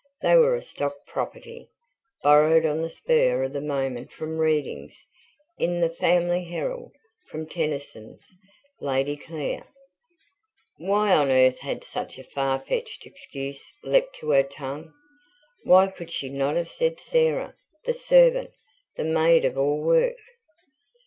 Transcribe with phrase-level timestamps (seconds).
[0.23, 1.69] They were a stock property,
[2.23, 5.05] borrowed on the spur of the moment from readings
[5.59, 6.91] in THE FAMILY HERALD,
[7.29, 8.35] from Tennyson's
[8.79, 9.63] LADY CLARE.
[10.79, 14.91] Why on earth had such a far fetched excuse leapt to her tongue?
[15.65, 17.53] Why could she not have said Sarah,
[17.85, 18.49] the servant,
[18.97, 20.17] the maid of all work?